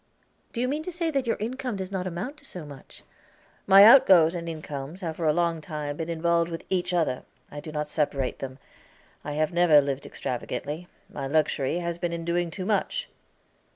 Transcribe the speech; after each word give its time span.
"Do 0.51 0.59
you 0.59 0.67
mean 0.67 0.81
to 0.81 0.91
say 0.91 1.11
that 1.11 1.27
your 1.27 1.35
income 1.37 1.75
does 1.75 1.91
not 1.91 2.07
amount 2.07 2.37
to 2.37 2.43
so 2.43 2.65
much?" 2.65 3.03
"My 3.67 3.83
outgoes 3.83 4.33
and 4.33 4.49
incomes 4.49 5.01
have 5.01 5.15
for 5.15 5.27
a 5.27 5.31
long 5.31 5.61
time 5.61 5.97
been 5.97 6.09
involved 6.09 6.49
with 6.49 6.63
each 6.71 6.91
other. 6.91 7.21
I 7.51 7.59
do 7.59 7.71
not 7.71 7.87
separate 7.87 8.39
them. 8.39 8.57
I 9.23 9.33
have 9.33 9.53
never 9.53 9.79
lived 9.79 10.07
extravagantly. 10.07 10.87
My 11.07 11.27
luxury 11.27 11.77
has 11.81 11.99
been 11.99 12.13
in 12.13 12.25
doing 12.25 12.49
too 12.49 12.65
much." 12.65 13.09